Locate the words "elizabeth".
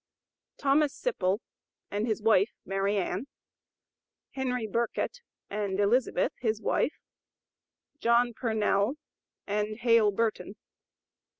5.79-6.31